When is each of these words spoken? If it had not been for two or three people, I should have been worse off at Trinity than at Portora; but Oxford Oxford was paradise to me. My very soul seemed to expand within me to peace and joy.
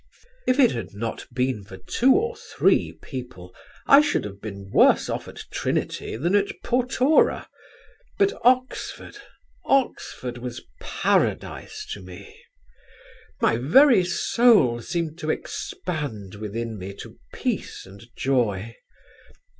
If 0.47 0.57
it 0.59 0.71
had 0.71 0.95
not 0.95 1.27
been 1.31 1.63
for 1.63 1.77
two 1.77 2.13
or 2.13 2.35
three 2.35 2.91
people, 3.03 3.53
I 3.85 4.01
should 4.01 4.23
have 4.25 4.41
been 4.41 4.71
worse 4.71 5.07
off 5.11 5.27
at 5.27 5.43
Trinity 5.51 6.17
than 6.17 6.33
at 6.33 6.63
Portora; 6.63 7.45
but 8.17 8.33
Oxford 8.43 9.17
Oxford 9.63 10.39
was 10.39 10.65
paradise 10.81 11.85
to 11.91 12.01
me. 12.01 12.35
My 13.41 13.57
very 13.57 14.03
soul 14.03 14.81
seemed 14.81 15.19
to 15.19 15.29
expand 15.29 16.33
within 16.33 16.79
me 16.79 16.95
to 16.95 17.19
peace 17.31 17.85
and 17.85 18.03
joy. 18.17 18.73